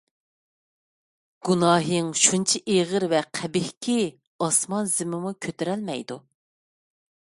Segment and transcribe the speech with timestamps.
[1.49, 3.99] گۇناھىڭ شۇنچە ئېغىر ۋە قەبىھكى،
[4.47, 6.19] ئاسمان- زېمىنمۇ كۆتۈرەلمەيدۇ!